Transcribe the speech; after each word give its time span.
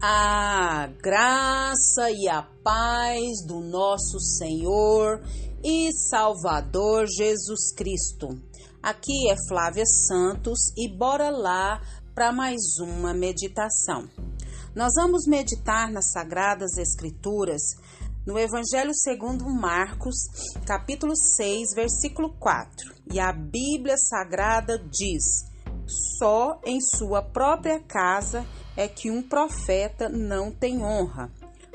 A 0.00 0.88
graça 1.02 2.10
e 2.10 2.28
a 2.28 2.42
paz 2.42 3.46
do 3.46 3.60
nosso 3.60 4.20
Senhor 4.20 5.22
e 5.64 5.90
Salvador 5.90 7.06
Jesus 7.06 7.72
Cristo. 7.74 8.28
Aqui 8.82 9.30
é 9.30 9.36
Flávia 9.48 9.86
Santos 9.86 10.70
e 10.76 10.86
bora 10.86 11.30
lá 11.30 11.80
para 12.14 12.30
mais 12.30 12.60
uma 12.78 13.14
meditação. 13.14 14.06
Nós 14.74 14.92
vamos 14.96 15.26
meditar 15.26 15.90
nas 15.90 16.12
Sagradas 16.12 16.76
Escrituras 16.76 17.62
no 18.26 18.38
Evangelho 18.38 18.92
segundo 18.92 19.46
Marcos, 19.46 20.16
capítulo 20.66 21.16
6, 21.16 21.74
versículo 21.74 22.34
4. 22.38 22.94
E 23.14 23.18
a 23.18 23.32
Bíblia 23.32 23.96
Sagrada 23.96 24.78
diz: 24.78 25.46
Só 26.18 26.60
em 26.66 26.82
sua 26.82 27.22
própria 27.22 27.80
casa 27.80 28.44
é 28.76 28.86
que 28.86 29.10
um 29.10 29.22
profeta 29.22 30.08
não 30.08 30.50
tem 30.50 30.82
honra. 30.82 31.30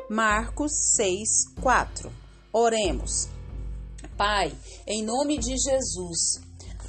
Marcos 0.10 0.72
6, 0.96 1.56
4. 1.62 2.12
Oremos. 2.54 3.28
Pai, 4.18 4.54
em 4.86 5.04
nome 5.04 5.38
de 5.38 5.56
Jesus, 5.58 6.42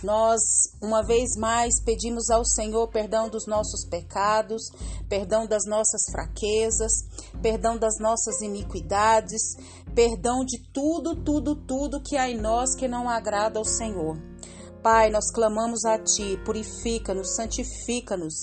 nós 0.03 0.41
uma 0.83 1.03
vez 1.03 1.37
mais 1.37 1.81
pedimos 1.85 2.29
ao 2.29 2.45
Senhor 2.45 2.89
perdão 2.89 3.29
dos 3.29 3.47
nossos 3.47 3.87
pecados, 3.89 4.63
perdão 5.09 5.47
das 5.47 5.65
nossas 5.65 6.03
fraquezas, 6.11 6.93
perdão 7.41 7.79
das 7.79 7.99
nossas 8.01 8.41
iniquidades, 8.41 9.41
perdão 9.95 10.45
de 10.45 10.59
tudo, 10.73 11.15
tudo, 11.15 11.55
tudo 11.55 12.03
que 12.03 12.17
há 12.17 12.29
em 12.29 12.37
nós 12.37 12.75
que 12.75 12.89
não 12.89 13.09
agrada 13.09 13.59
ao 13.59 13.65
Senhor. 13.65 14.32
Pai, 14.83 15.11
nós 15.11 15.31
clamamos 15.31 15.85
a 15.85 15.97
Ti, 15.97 16.37
purifica-nos, 16.45 17.37
santifica-nos 17.37 18.35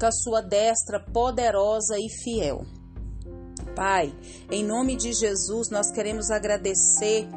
com 0.00 0.06
a 0.06 0.10
Sua 0.10 0.40
destra 0.40 0.98
poderosa 0.98 1.98
e 1.98 2.08
fiel. 2.08 2.64
Pai, 3.76 4.10
em 4.50 4.64
nome 4.64 4.96
de 4.96 5.12
Jesus, 5.12 5.68
nós 5.68 5.90
queremos 5.90 6.30
agradecer 6.30 7.28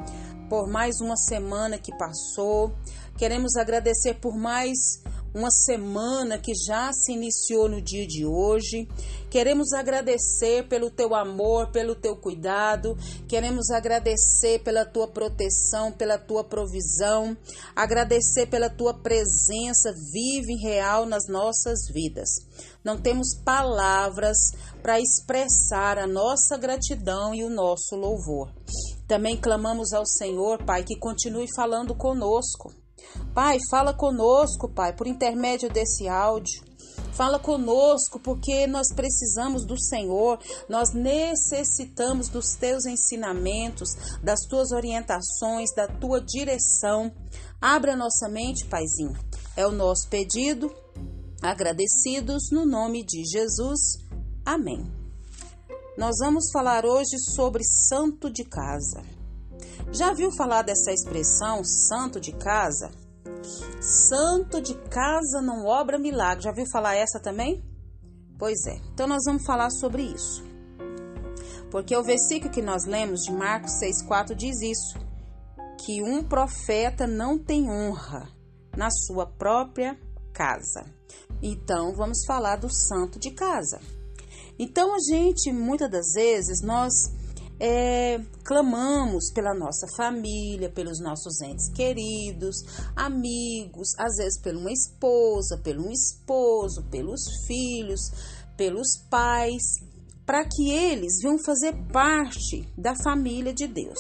por 0.50 0.70
mais 0.70 1.02
uma 1.02 1.18
semana 1.18 1.78
que 1.78 1.92
passou, 1.98 2.74
queremos 3.18 3.58
agradecer 3.58 4.14
por 4.22 4.38
mais 4.38 5.04
uma 5.36 5.52
semana 5.52 6.40
que 6.40 6.54
já 6.56 6.94
se 6.94 7.12
iniciou 7.12 7.68
no 7.68 7.82
dia 7.82 8.08
de 8.08 8.26
hoje. 8.26 8.88
Queremos 9.30 9.74
agradecer 9.74 10.66
pelo 10.70 10.90
teu 10.90 11.14
amor, 11.14 11.72
pelo 11.72 11.94
teu 11.94 12.16
cuidado, 12.16 12.98
queremos 13.28 13.70
agradecer 13.70 14.64
pela 14.64 14.86
tua 14.86 15.10
proteção, 15.10 15.92
pela 15.92 16.18
tua 16.18 16.42
provisão, 16.42 17.36
agradecer 17.76 18.48
pela 18.48 18.70
tua 18.70 18.94
presença 18.94 19.92
viva 20.14 20.48
e 20.52 20.64
real 20.64 21.06
nas 21.06 21.28
nossas 21.28 21.80
vidas. 21.92 22.30
Não 22.82 22.98
temos 22.98 23.36
palavras 23.44 24.38
para 24.82 25.02
expressar 25.02 26.00
a 26.00 26.08
nossa 26.08 26.58
gratidão 26.58 27.36
e 27.36 27.44
o 27.44 27.50
nosso 27.50 27.98
louvor. 27.98 28.54
Também 29.06 29.36
clamamos 29.36 29.92
ao 29.92 30.06
Senhor, 30.06 30.64
Pai, 30.64 30.86
que 30.86 30.98
continue 30.98 31.48
falando 31.54 31.94
conosco 31.94 32.85
Pai, 33.36 33.58
fala 33.70 33.94
conosco, 33.94 34.70
Pai, 34.70 34.96
por 34.96 35.08
intermédio 35.08 35.70
desse 35.70 36.08
áudio. 36.08 36.64
Fala 37.12 37.38
conosco, 37.38 38.18
porque 38.18 38.66
nós 38.66 38.88
precisamos 38.96 39.66
do 39.66 39.78
Senhor, 39.78 40.40
nós 40.70 40.94
necessitamos 40.94 42.30
dos 42.30 42.56
teus 42.56 42.86
ensinamentos, 42.86 43.90
das 44.24 44.40
tuas 44.50 44.72
orientações, 44.72 45.70
da 45.76 45.86
tua 45.86 46.22
direção. 46.22 47.12
Abra 47.60 47.94
nossa 47.98 48.30
mente, 48.30 48.66
Paizinho. 48.68 49.18
É 49.58 49.68
o 49.68 49.72
nosso 49.72 50.08
pedido. 50.08 50.74
Agradecidos 51.42 52.50
no 52.54 52.66
nome 52.66 53.04
de 53.04 53.22
Jesus. 53.26 53.98
Amém. 54.46 54.82
Nós 55.98 56.16
vamos 56.22 56.46
falar 56.54 56.86
hoje 56.86 57.20
sobre 57.36 57.66
santo 57.66 58.32
de 58.32 58.46
casa. 58.46 59.04
Já 59.92 60.14
viu 60.14 60.32
falar 60.32 60.62
dessa 60.62 60.94
expressão, 60.94 61.66
santo 61.66 62.18
de 62.18 62.32
casa? 62.32 63.04
Santo 63.82 64.62
de 64.62 64.76
casa 64.90 65.42
não 65.42 65.66
obra 65.66 66.00
milagre. 66.00 66.44
Já 66.44 66.52
viu 66.52 66.66
falar 66.72 66.96
essa 66.96 67.20
também? 67.20 67.64
Pois 68.38 68.66
é. 68.68 68.76
Então 68.94 69.08
nós 69.08 69.24
vamos 69.26 69.46
falar 69.46 69.70
sobre 69.70 70.04
isso. 70.04 70.44
Porque 71.72 71.96
o 71.96 72.04
versículo 72.04 72.52
que 72.52 72.62
nós 72.62 72.86
lemos 72.86 73.22
de 73.22 73.32
Marcos 73.32 73.72
6,4 73.82 74.36
diz 74.36 74.62
isso: 74.62 75.00
que 75.86 76.02
um 76.02 76.24
profeta 76.24 77.06
não 77.06 77.38
tem 77.38 77.70
honra 77.70 78.28
na 78.76 78.90
sua 78.90 79.26
própria 79.26 79.98
casa. 80.34 80.86
Então 81.42 81.94
vamos 81.94 82.26
falar 82.26 82.58
do 82.58 82.70
santo 82.70 83.20
de 83.20 83.32
casa. 83.32 83.80
Então 84.58 84.96
a 84.96 85.00
gente, 85.00 85.52
muitas 85.52 85.90
das 85.90 86.14
vezes, 86.14 86.62
nós 86.62 86.94
é, 87.60 88.20
clamamos 88.44 89.32
pela 89.34 89.54
nossa 89.54 89.88
família, 89.96 90.70
pelos 90.70 91.00
nossos 91.00 91.42
entes 91.42 91.70
queridos, 91.70 92.58
amigos, 92.96 93.90
às 93.98 94.18
vezes 94.18 94.42
por 94.42 94.54
uma 94.56 94.72
esposa, 94.72 95.62
pelo 95.64 95.88
um 95.88 95.92
esposo, 95.92 96.84
pelos 96.90 97.22
filhos, 97.48 98.02
pelos 98.58 98.98
pais, 99.10 99.64
para 100.26 100.44
que 100.44 100.72
eles 100.72 101.20
venham 101.22 101.38
fazer 101.38 101.74
parte 101.92 102.68
da 102.78 102.96
família 103.04 103.54
de 103.54 103.68
Deus. 103.68 104.00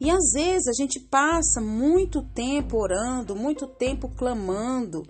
E 0.00 0.10
às 0.10 0.32
vezes 0.32 0.66
a 0.68 0.72
gente 0.72 1.00
passa 1.00 1.60
muito 1.60 2.22
tempo 2.34 2.76
orando, 2.76 3.36
muito 3.36 3.66
tempo 3.66 4.08
clamando, 4.08 5.02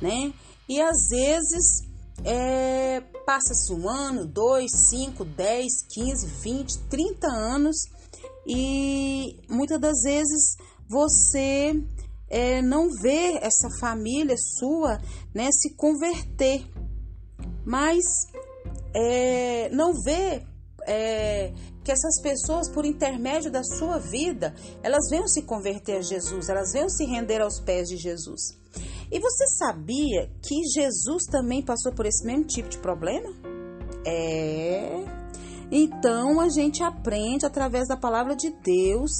né? 0.00 0.32
E 0.68 0.80
às 0.80 1.08
vezes 1.08 1.91
é, 2.24 3.00
Passa-se 3.24 3.72
um 3.72 3.88
ano, 3.88 4.26
dois, 4.26 4.70
cinco, 4.88 5.24
dez, 5.24 5.82
quinze, 5.88 6.26
vinte, 6.42 6.76
trinta 6.90 7.28
anos 7.28 7.76
e 8.46 9.40
muitas 9.48 9.80
das 9.80 10.02
vezes 10.02 10.56
você 10.88 11.72
é, 12.28 12.60
não 12.60 12.88
vê 13.00 13.38
essa 13.40 13.68
família 13.78 14.36
sua 14.36 15.00
né, 15.34 15.48
se 15.52 15.74
converter, 15.76 16.66
mas 17.64 18.02
é, 18.92 19.68
não 19.70 19.92
vê 20.02 20.42
é, 20.86 21.52
que 21.84 21.92
essas 21.92 22.20
pessoas, 22.20 22.68
por 22.68 22.84
intermédio 22.84 23.50
da 23.50 23.62
sua 23.62 23.98
vida, 23.98 24.54
elas 24.82 25.08
venham 25.08 25.28
se 25.28 25.42
converter 25.42 25.98
a 25.98 26.02
Jesus, 26.02 26.48
elas 26.48 26.72
venham 26.72 26.88
se 26.88 27.04
render 27.04 27.40
aos 27.40 27.60
pés 27.60 27.88
de 27.88 27.96
Jesus. 27.96 28.61
E 29.12 29.20
você 29.20 29.46
sabia 29.58 30.30
que 30.42 30.62
Jesus 30.74 31.24
também 31.30 31.60
passou 31.62 31.92
por 31.92 32.06
esse 32.06 32.24
mesmo 32.24 32.44
tipo 32.44 32.70
de 32.70 32.78
problema? 32.78 33.28
É. 34.06 35.04
Então 35.70 36.40
a 36.40 36.48
gente 36.48 36.82
aprende 36.82 37.44
através 37.44 37.86
da 37.88 37.96
palavra 37.96 38.34
de 38.34 38.48
Deus 38.50 39.10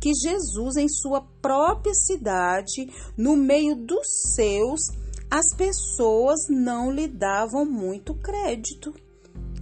que 0.00 0.12
Jesus, 0.14 0.76
em 0.76 0.88
sua 0.88 1.22
própria 1.40 1.92
cidade, 1.92 2.88
no 3.16 3.36
meio 3.36 3.74
dos 3.74 4.06
seus, 4.34 4.80
as 5.28 5.56
pessoas 5.56 6.38
não 6.48 6.92
lhe 6.92 7.08
davam 7.08 7.64
muito 7.64 8.14
crédito. 8.14 8.94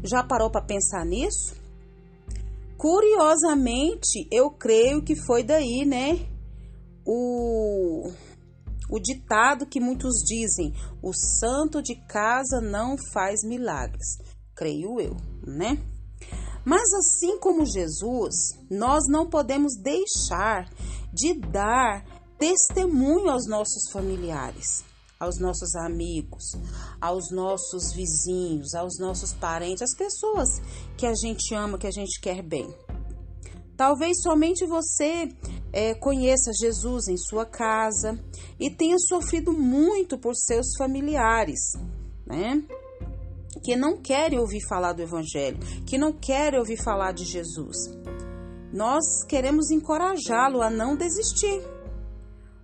Já 0.05 0.23
parou 0.23 0.51
para 0.51 0.65
pensar 0.65 1.07
nisso? 1.07 1.55
Curiosamente, 2.77 4.29
eu 4.31 4.51
creio 4.51 5.03
que 5.03 5.15
foi 5.15 5.43
daí, 5.43 5.87
né? 5.87 6.27
O 7.07 8.11
o 8.91 8.99
ditado 8.99 9.67
que 9.67 9.81
muitos 9.81 10.23
dizem: 10.27 10.75
o 11.03 11.12
santo 11.12 11.83
de 11.83 11.95
casa 12.06 12.61
não 12.61 12.97
faz 13.12 13.43
milagres. 13.45 14.19
Creio 14.55 15.01
eu, 15.01 15.17
né? 15.47 15.78
Mas 16.65 16.93
assim 16.93 17.39
como 17.39 17.65
Jesus, 17.65 18.34
nós 18.71 19.05
não 19.09 19.31
podemos 19.31 19.73
deixar 19.81 20.69
de 21.12 21.34
dar 21.34 22.05
testemunho 22.39 23.31
aos 23.31 23.47
nossos 23.47 23.91
familiares, 23.91 24.85
aos 25.19 25.38
nossos 25.38 25.75
amigos, 25.75 26.53
aos 27.00 27.31
nossos 27.31 27.93
vizinhos, 27.94 28.75
aos 28.75 28.99
nossos 28.99 29.32
parentes, 29.32 29.82
às 29.82 29.97
pessoas 29.97 30.61
que 30.97 31.06
a 31.06 31.14
gente 31.14 31.55
ama, 31.55 31.79
que 31.79 31.87
a 31.87 31.91
gente 31.91 32.20
quer 32.20 32.43
bem. 32.43 32.69
Talvez 33.81 34.21
somente 34.21 34.67
você 34.67 35.31
é, 35.73 35.94
conheça 35.94 36.53
Jesus 36.53 37.09
em 37.09 37.17
sua 37.17 37.47
casa 37.47 38.23
e 38.59 38.69
tenha 38.69 38.99
sofrido 38.99 39.55
muito 39.55 40.19
por 40.19 40.35
seus 40.37 40.77
familiares, 40.77 41.59
né? 42.27 42.62
Que 43.65 43.75
não 43.77 43.97
querem 43.97 44.38
ouvir 44.38 44.61
falar 44.69 44.93
do 44.93 45.00
Evangelho, 45.00 45.59
que 45.87 45.97
não 45.97 46.12
querem 46.12 46.59
ouvir 46.59 46.77
falar 46.77 47.12
de 47.12 47.25
Jesus. 47.25 47.79
Nós 48.71 49.25
queremos 49.27 49.71
encorajá-lo 49.71 50.61
a 50.61 50.69
não 50.69 50.94
desistir. 50.94 51.62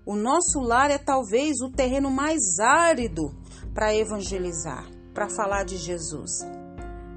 O 0.04 0.14
nosso 0.14 0.60
lar 0.60 0.90
é 0.90 0.98
talvez 0.98 1.62
o 1.62 1.70
terreno 1.70 2.10
mais 2.10 2.58
árido 2.60 3.34
para 3.72 3.96
evangelizar, 3.96 4.86
para 5.14 5.30
falar 5.30 5.64
de 5.64 5.78
Jesus. 5.78 6.44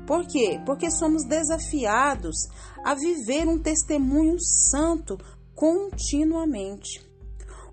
Por 0.09 0.25
quê? 0.25 0.59
Porque 0.65 0.89
somos 0.89 1.23
desafiados 1.23 2.35
a 2.83 2.95
viver 2.95 3.47
um 3.47 3.59
testemunho 3.59 4.39
santo 4.41 5.19
continuamente. 5.53 7.07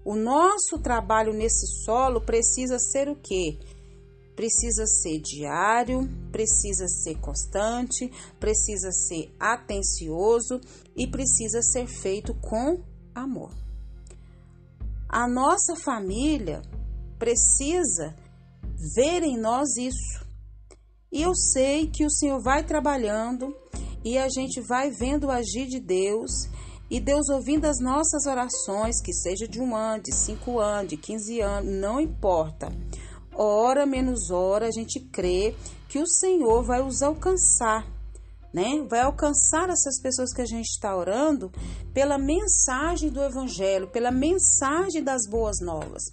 O 0.05 0.15
nosso 0.15 0.79
trabalho 0.79 1.33
nesse 1.33 1.67
solo 1.83 2.21
precisa 2.21 2.79
ser 2.79 3.09
o 3.09 3.17
quê? 3.17 3.59
precisa 4.35 4.85
ser 4.85 5.19
diário, 5.19 6.07
precisa 6.31 6.87
ser 6.87 7.19
constante, 7.21 8.13
precisa 8.39 8.93
ser 8.93 9.35
atencioso 9.41 10.61
e 10.95 11.07
precisa 11.07 11.63
ser 11.63 11.87
feito 11.87 12.35
com 12.35 12.85
amor. 13.15 13.51
A 15.09 15.27
nossa 15.27 15.75
família 15.75 16.61
precisa 17.19 18.15
ver 18.95 19.23
em 19.23 19.39
nós 19.39 19.75
isso. 19.79 20.26
E 21.17 21.23
eu 21.23 21.35
sei 21.35 21.87
que 21.87 22.05
o 22.05 22.11
Senhor 22.11 22.39
vai 22.39 22.63
trabalhando 22.63 23.57
e 24.05 24.19
a 24.19 24.29
gente 24.29 24.61
vai 24.61 24.91
vendo 24.91 25.29
o 25.29 25.31
agir 25.31 25.67
de 25.67 25.81
Deus 25.81 26.31
e 26.91 27.01
Deus 27.01 27.31
ouvindo 27.31 27.65
as 27.65 27.81
nossas 27.81 28.27
orações, 28.27 29.01
que 29.01 29.15
seja 29.15 29.49
de 29.49 29.59
um 29.59 29.75
ano, 29.75 30.03
de 30.03 30.15
cinco 30.15 30.59
anos, 30.59 30.91
de 30.91 30.99
quinze 30.99 31.41
anos, 31.41 31.73
não 31.73 31.99
importa. 31.99 32.71
Hora 33.35 33.87
menos 33.87 34.31
hora, 34.31 34.67
a 34.67 34.71
gente 34.71 35.01
crê 35.11 35.55
que 35.89 35.99
o 35.99 36.07
Senhor 36.07 36.63
vai 36.63 36.83
os 36.83 37.01
alcançar 37.01 37.87
né? 38.57 38.83
Vai 38.89 39.01
alcançar 39.01 39.69
essas 39.69 40.01
pessoas 40.01 40.33
que 40.33 40.41
a 40.41 40.47
gente 40.47 40.65
está 40.65 40.97
orando 40.97 41.53
pela 41.93 42.17
mensagem 42.17 43.11
do 43.11 43.23
Evangelho, 43.23 43.87
pela 43.89 44.11
mensagem 44.11 45.05
das 45.05 45.29
boas 45.29 45.61
novas. 45.61 46.05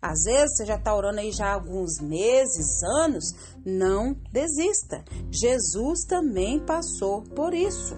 Às 0.00 0.22
vezes 0.24 0.56
você 0.56 0.64
já 0.64 0.76
está 0.76 0.94
orando 0.94 1.20
aí 1.20 1.30
já 1.30 1.48
há 1.48 1.52
alguns 1.52 2.00
meses, 2.00 2.82
anos, 3.02 3.34
não 3.66 4.16
desista. 4.32 5.04
Jesus 5.30 6.06
também 6.08 6.58
passou 6.58 7.20
por 7.20 7.52
isso. 7.52 7.94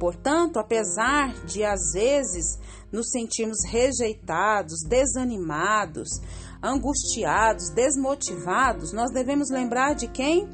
Portanto, 0.00 0.58
apesar 0.58 1.32
de 1.44 1.62
às 1.62 1.92
vezes 1.92 2.58
nos 2.90 3.10
sentirmos 3.10 3.58
rejeitados, 3.68 4.82
desanimados, 4.88 6.08
angustiados, 6.60 7.70
desmotivados, 7.70 8.92
nós 8.92 9.12
devemos 9.12 9.48
lembrar 9.48 9.94
de 9.94 10.08
quem? 10.08 10.48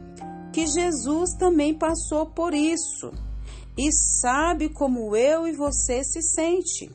Que 0.57 0.67
Jesus 0.67 1.35
também 1.39 1.77
passou 1.77 2.25
por 2.25 2.55
isso 2.55 3.13
e 3.77 3.93
sabe 3.93 4.71
como 4.71 5.15
eu 5.15 5.47
e 5.47 5.53
você 5.53 6.03
se 6.03 6.23
sente. 6.23 6.91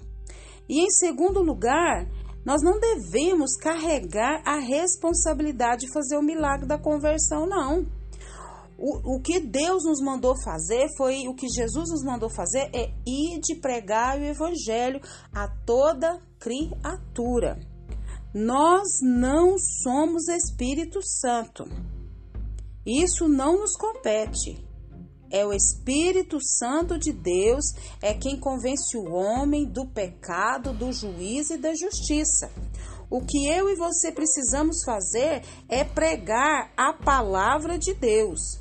E 0.68 0.84
em 0.84 0.90
segundo 0.90 1.44
lugar, 1.44 2.08
nós 2.44 2.64
não 2.64 2.80
devemos 2.80 3.56
carregar 3.58 4.42
a 4.48 4.58
responsabilidade 4.58 5.86
de 5.86 5.94
fazer 5.94 6.18
o 6.18 6.24
milagre 6.24 6.66
da 6.66 6.80
conversão, 6.80 7.46
não. 7.46 7.86
O, 8.80 9.18
o 9.18 9.22
que 9.22 9.40
Deus 9.40 9.84
nos 9.86 10.02
mandou 10.02 10.34
fazer 10.44 10.88
foi 10.98 11.28
o 11.28 11.36
que 11.36 11.48
Jesus 11.48 11.88
nos 11.92 12.04
mandou 12.04 12.32
fazer 12.32 12.68
é 12.74 12.92
ir 13.06 13.40
de 13.42 13.62
pregar 13.62 14.18
o 14.18 14.24
evangelho 14.24 15.00
a 15.32 15.48
toda 15.48 16.20
criatura. 16.40 17.60
Nós 18.34 18.88
não 19.04 19.56
somos 19.84 20.28
Espírito 20.30 21.00
Santo. 21.04 21.66
Isso 22.86 23.28
não 23.28 23.60
nos 23.60 23.76
compete. 23.76 24.66
É 25.30 25.46
o 25.46 25.54
Espírito 25.54 26.40
Santo 26.42 26.98
de 26.98 27.14
Deus 27.14 27.64
é 28.02 28.14
quem 28.14 28.38
convence 28.38 28.98
o 28.98 29.14
homem 29.14 29.66
do 29.66 29.86
pecado, 29.86 30.74
do 30.74 30.92
juízo 30.92 31.54
e 31.54 31.58
da 31.58 31.74
justiça. 31.74 32.52
O 33.10 33.22
que 33.22 33.48
eu 33.48 33.70
e 33.70 33.76
você 33.76 34.12
precisamos 34.12 34.84
fazer 34.84 35.44
é 35.70 35.84
pregar 35.84 36.72
a 36.76 36.94
palavra 36.94 37.78
de 37.78 37.94
Deus. 37.94 38.61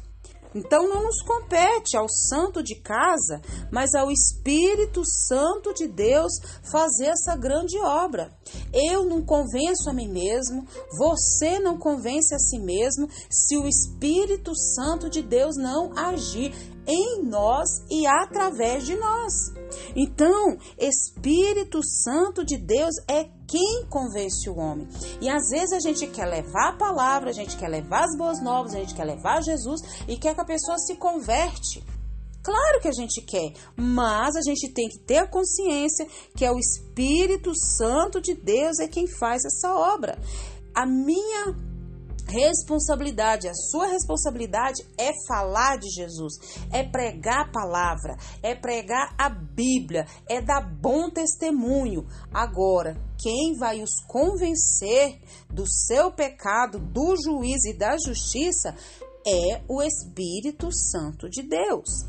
Então 0.55 0.89
não 0.89 1.05
nos 1.05 1.23
compete 1.23 1.97
ao 1.97 2.09
santo 2.09 2.63
de 2.63 2.75
casa, 2.77 3.41
mas 3.71 3.95
ao 3.95 4.11
Espírito 4.11 5.03
Santo 5.05 5.73
de 5.73 5.87
Deus 5.87 6.33
fazer 6.71 7.07
essa 7.07 7.37
grande 7.37 7.79
obra. 7.79 8.33
Eu 8.73 9.05
não 9.05 9.23
convenço 9.23 9.89
a 9.89 9.93
mim 9.93 10.09
mesmo, 10.09 10.67
você 10.99 11.59
não 11.61 11.79
convence 11.79 12.35
a 12.35 12.39
si 12.39 12.59
mesmo, 12.59 13.09
se 13.31 13.57
o 13.57 13.67
Espírito 13.67 14.55
Santo 14.57 15.09
de 15.09 15.23
Deus 15.23 15.57
não 15.57 15.97
agir 15.97 16.53
em 16.87 17.23
nós 17.23 17.69
e 17.89 18.07
através 18.07 18.85
de 18.85 18.97
nós. 18.97 19.33
Então, 19.95 20.59
Espírito 20.79 21.81
Santo 21.85 22.45
de 22.45 22.59
Deus 22.59 22.95
é 23.09 23.29
quem 23.51 23.85
convence 23.91 24.49
o 24.49 24.57
homem. 24.57 24.87
E 25.21 25.29
às 25.29 25.49
vezes 25.51 25.73
a 25.73 25.81
gente 25.81 26.07
quer 26.07 26.27
levar 26.27 26.69
a 26.69 26.77
palavra, 26.77 27.31
a 27.31 27.33
gente 27.33 27.57
quer 27.57 27.69
levar 27.69 28.05
as 28.05 28.17
boas 28.17 28.41
novas, 28.41 28.75
a 28.75 28.79
gente 28.79 28.95
quer 28.95 29.05
levar 29.05 29.43
Jesus 29.43 29.81
e 30.07 30.17
quer 30.17 30.35
que 30.35 30.41
a 30.41 30.45
pessoa 30.45 30.79
se 30.79 30.95
converte. 30.95 31.85
Claro 32.43 32.81
que 32.81 32.89
a 32.89 32.93
gente 32.93 33.21
quer, 33.23 33.53
mas 33.77 34.37
a 34.37 34.41
gente 34.41 34.73
tem 34.73 34.89
que 34.89 35.01
ter 35.01 35.19
a 35.19 35.27
consciência 35.27 36.07
que 36.37 36.45
é 36.45 36.53
o 36.53 36.59
Espírito 36.59 37.53
Santo 37.77 38.21
de 38.21 38.35
Deus 38.35 38.79
é 38.79 38.87
quem 38.87 39.07
faz 39.19 39.43
essa 39.45 39.75
obra. 39.75 40.17
A 40.73 40.87
minha 40.87 41.70
responsabilidade, 42.31 43.49
a 43.49 43.55
sua 43.55 43.87
responsabilidade 43.89 44.87
é 44.97 45.11
falar 45.27 45.77
de 45.79 45.89
Jesus, 45.91 46.35
é 46.73 46.85
pregar 46.85 47.47
a 47.47 47.51
palavra, 47.51 48.17
é 48.43 48.55
pregar 48.55 49.15
a 49.19 49.29
Bíblia, 49.29 50.07
é 50.29 50.41
dar 50.41 50.61
bom 50.61 51.11
testemunho. 51.11 52.07
Agora, 52.33 52.97
quem 53.19 53.57
vai 53.59 53.83
os 53.83 54.01
convencer 54.07 55.21
do 55.51 55.69
seu 55.69 56.13
pecado, 56.13 56.79
do 56.79 57.17
juízo 57.17 57.69
e 57.69 57.77
da 57.77 57.97
justiça 57.99 58.75
é 59.27 59.63
o 59.69 59.83
Espírito 59.83 60.73
Santo 60.73 61.29
de 61.29 61.43
Deus. 61.43 62.09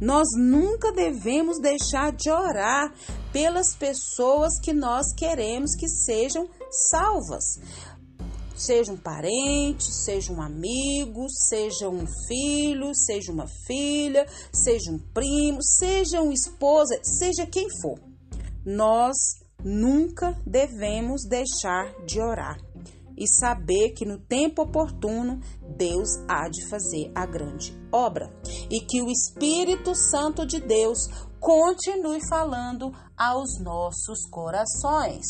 Nós 0.00 0.28
nunca 0.36 0.92
devemos 0.92 1.60
deixar 1.60 2.12
de 2.12 2.30
orar 2.30 2.94
pelas 3.32 3.74
pessoas 3.74 4.58
que 4.62 4.72
nós 4.72 5.12
queremos 5.16 5.74
que 5.74 5.88
sejam 5.88 6.48
salvas 6.90 7.58
seja 8.58 8.92
um 8.92 8.96
parente, 8.96 9.84
seja 9.84 10.32
um 10.32 10.42
amigo, 10.42 11.28
seja 11.30 11.88
um 11.88 12.06
filho, 12.26 12.94
seja 12.94 13.32
uma 13.32 13.46
filha, 13.66 14.26
seja 14.52 14.90
um 14.90 14.98
primo, 14.98 15.62
seja 15.62 16.20
uma 16.20 16.34
esposa, 16.34 16.98
seja 17.02 17.46
quem 17.46 17.68
for. 17.80 17.98
Nós 18.64 19.16
nunca 19.64 20.36
devemos 20.46 21.26
deixar 21.26 21.92
de 22.04 22.20
orar 22.20 22.58
e 23.16 23.26
saber 23.26 23.90
que 23.90 24.06
no 24.06 24.18
tempo 24.18 24.62
oportuno 24.62 25.40
Deus 25.76 26.08
há 26.28 26.48
de 26.48 26.68
fazer 26.68 27.10
a 27.14 27.26
grande 27.26 27.76
obra 27.90 28.30
e 28.70 28.80
que 28.80 29.02
o 29.02 29.10
Espírito 29.10 29.94
Santo 29.94 30.46
de 30.46 30.60
Deus 30.60 31.08
continue 31.40 32.20
falando 32.28 32.92
aos 33.16 33.60
nossos 33.60 34.24
corações. 34.30 35.26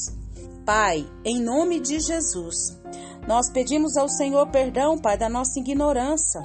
Pai, 0.67 1.11
em 1.25 1.43
nome 1.43 1.81
de 1.81 1.99
Jesus, 1.99 2.79
nós 3.29 3.51
pedimos 3.51 3.95
ao 3.99 4.09
Senhor 4.09 4.47
perdão, 4.47 4.97
Pai, 4.97 5.19
da 5.19 5.29
nossa 5.29 5.61
ignorância. 5.61 6.41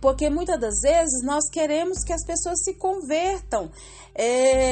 Porque 0.00 0.28
muitas 0.28 0.58
das 0.58 0.80
vezes 0.80 1.22
nós 1.22 1.48
queremos 1.48 2.02
que 2.02 2.12
as 2.12 2.24
pessoas 2.24 2.64
se 2.64 2.74
convertam. 2.74 3.70
É, 4.12 4.69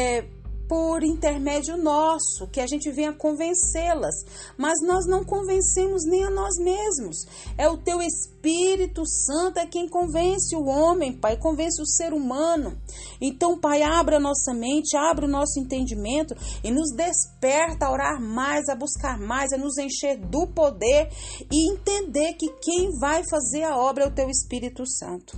por 0.69 1.03
intermédio 1.03 1.77
nosso, 1.79 2.47
que 2.53 2.61
a 2.61 2.67
gente 2.67 2.93
venha 2.93 3.13
convencê-las, 3.13 4.15
mas 4.57 4.75
nós 4.87 5.07
não 5.07 5.25
convencemos 5.25 6.05
nem 6.05 6.25
a 6.25 6.31
nós 6.31 6.57
mesmos. 6.59 7.17
É 7.57 7.69
o 7.69 7.79
teu 7.79 8.03
Espírito 8.03 9.03
Santo 9.07 9.59
é 9.59 9.67
quem 9.67 9.89
convence 9.89 10.55
o 10.55 10.67
homem, 10.67 11.13
Pai, 11.13 11.39
convence 11.39 11.81
o 11.81 11.87
ser 11.87 12.13
humano. 12.13 12.79
Então, 13.21 13.59
Pai, 13.59 13.83
abra 13.83 14.17
a 14.17 14.21
nossa 14.21 14.53
mente, 14.53 14.97
abra 14.97 15.25
o 15.25 15.31
nosso 15.31 15.59
entendimento 15.59 16.35
e 16.63 16.71
nos 16.71 16.93
desperta 16.95 17.87
a 17.87 17.93
orar 17.93 18.21
mais, 18.21 18.69
a 18.69 18.77
buscar 18.77 19.19
mais, 19.19 19.53
a 19.53 19.59
nos 19.59 19.79
encher 19.79 20.19
do 20.19 20.47
poder 20.47 21.11
e 21.51 21.71
entender 21.71 22.35
que 22.35 22.49
quem 22.61 22.91
vai 23.01 23.23
fazer 23.29 23.65
a 23.65 23.77
obra 23.77 24.05
é 24.05 24.09
o 24.09 24.15
teu 24.15 24.29
Espírito 24.29 24.87
Santo. 24.87 25.37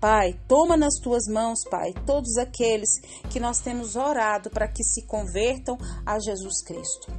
Pai, 0.00 0.38
toma 0.46 0.76
nas 0.76 0.94
tuas 1.02 1.26
mãos, 1.26 1.60
Pai, 1.70 1.94
todos 2.04 2.36
aqueles 2.36 2.90
que 3.30 3.40
nós 3.40 3.60
temos 3.60 3.96
orado 3.96 4.50
para 4.50 4.68
que 4.68 4.84
se 4.84 5.06
convertam 5.06 5.78
a 6.04 6.18
Jesus 6.18 6.62
Cristo. 6.62 7.12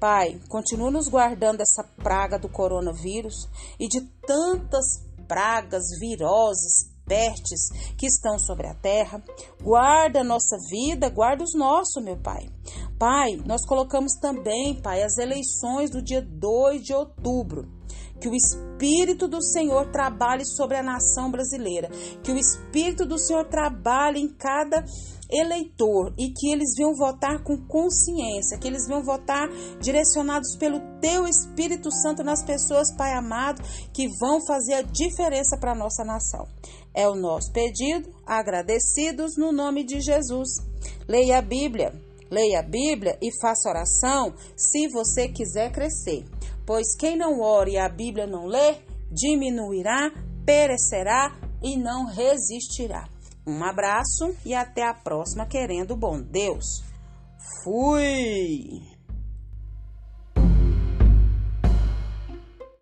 Pai, 0.00 0.40
continua 0.48 0.90
nos 0.90 1.08
guardando 1.08 1.60
essa 1.60 1.84
praga 2.02 2.38
do 2.38 2.48
coronavírus 2.48 3.48
e 3.78 3.88
de 3.88 4.00
tantas 4.26 4.84
pragas 5.28 5.84
viroses, 5.98 6.92
pestes 7.06 7.68
que 7.96 8.06
estão 8.06 8.38
sobre 8.38 8.66
a 8.66 8.74
terra. 8.74 9.22
Guarda 9.62 10.20
a 10.20 10.24
nossa 10.24 10.56
vida, 10.68 11.08
guarda 11.08 11.44
os 11.44 11.54
nossos, 11.54 12.02
meu 12.02 12.16
Pai. 12.16 12.48
Pai, 12.98 13.36
nós 13.46 13.64
colocamos 13.66 14.14
também, 14.20 14.80
Pai, 14.80 15.02
as 15.02 15.18
eleições 15.18 15.90
do 15.90 16.02
dia 16.02 16.20
2 16.20 16.82
de 16.82 16.92
outubro. 16.92 17.68
Que 18.24 18.28
o 18.30 18.34
Espírito 18.34 19.28
do 19.28 19.42
Senhor 19.42 19.92
trabalhe 19.92 20.46
sobre 20.46 20.78
a 20.78 20.82
nação 20.82 21.30
brasileira. 21.30 21.90
Que 22.22 22.32
o 22.32 22.38
Espírito 22.38 23.04
do 23.04 23.18
Senhor 23.18 23.44
trabalhe 23.50 24.18
em 24.18 24.28
cada 24.28 24.82
eleitor 25.30 26.14
e 26.16 26.32
que 26.32 26.50
eles 26.50 26.70
venham 26.74 26.94
votar 26.94 27.44
com 27.44 27.58
consciência, 27.66 28.58
que 28.58 28.66
eles 28.66 28.86
venham 28.88 29.04
votar 29.04 29.46
direcionados 29.78 30.56
pelo 30.56 30.80
teu 31.02 31.26
Espírito 31.26 31.92
Santo 31.92 32.24
nas 32.24 32.42
pessoas, 32.42 32.96
Pai 32.96 33.12
amado, 33.12 33.62
que 33.92 34.08
vão 34.18 34.38
fazer 34.46 34.72
a 34.72 34.82
diferença 34.82 35.58
para 35.58 35.72
a 35.72 35.78
nossa 35.78 36.02
nação. 36.02 36.48
É 36.94 37.06
o 37.06 37.14
nosso 37.14 37.52
pedido, 37.52 38.08
agradecidos 38.24 39.36
no 39.36 39.52
nome 39.52 39.84
de 39.84 40.00
Jesus. 40.00 40.48
Leia 41.06 41.40
a 41.40 41.42
Bíblia, 41.42 41.92
leia 42.30 42.60
a 42.60 42.62
Bíblia 42.62 43.18
e 43.20 43.28
faça 43.38 43.68
oração 43.68 44.32
se 44.56 44.88
você 44.88 45.28
quiser 45.28 45.70
crescer. 45.70 46.24
Pois 46.66 46.96
quem 46.98 47.16
não 47.16 47.40
ore 47.40 47.72
e 47.72 47.78
a 47.78 47.88
Bíblia 47.88 48.26
não 48.26 48.46
lê, 48.46 48.76
diminuirá, 49.10 50.10
perecerá 50.44 51.36
e 51.62 51.76
não 51.76 52.06
resistirá. 52.06 53.08
Um 53.46 53.62
abraço 53.62 54.34
e 54.44 54.54
até 54.54 54.82
a 54.82 54.94
próxima, 54.94 55.46
querendo 55.46 55.96
bom 55.96 56.20
Deus. 56.20 56.82
Fui! 57.62 58.93